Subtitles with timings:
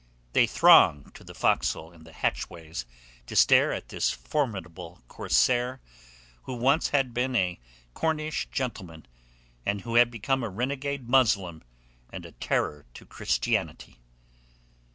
[0.33, 2.87] They thronged the forecastle and the hatchways
[3.27, 5.79] to stare at this formidable corsair
[6.45, 7.59] who once had been a
[7.93, 9.05] Cornish gentleman
[9.63, 11.61] and who had become a renegade Muslim
[12.11, 13.99] and a terror to Christianity.